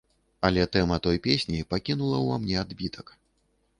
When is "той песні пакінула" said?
1.07-2.17